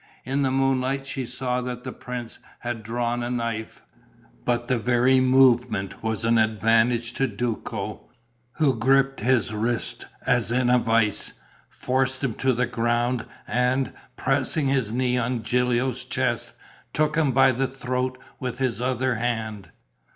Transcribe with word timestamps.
In 0.25 0.41
the 0.41 0.49
moonlight 0.49 1.05
she 1.05 1.27
saw 1.27 1.61
that 1.61 1.83
the 1.83 1.91
prince 1.91 2.39
had 2.61 2.81
drawn 2.81 3.21
a 3.21 3.29
knife. 3.29 3.83
But 4.45 4.67
the 4.67 4.79
very 4.79 5.19
movement 5.19 6.01
was 6.01 6.25
an 6.25 6.39
advantage 6.39 7.13
to 7.13 7.27
Duco, 7.27 8.09
who 8.53 8.79
gripped 8.79 9.19
his 9.19 9.53
wrist 9.53 10.07
as 10.25 10.49
in 10.51 10.71
a 10.71 10.79
vice, 10.79 11.33
forced 11.69 12.23
him 12.23 12.33
to 12.37 12.51
the 12.51 12.65
ground 12.65 13.27
and, 13.47 13.93
pressing 14.15 14.69
his 14.69 14.91
knee 14.91 15.19
on 15.19 15.41
Gilio's 15.43 16.03
chest, 16.03 16.53
took 16.93 17.15
him 17.15 17.31
by 17.31 17.51
the 17.51 17.67
throat 17.67 18.17
with 18.39 18.57
his 18.57 18.81
other 18.81 19.13
hand. 19.17 19.69